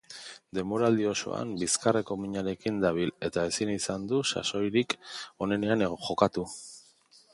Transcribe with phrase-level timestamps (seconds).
[0.57, 4.97] Denboraldi osoan bizkarreko minarekin dabil eta ezin izan du sasoirik
[5.49, 6.49] onenean jokatu.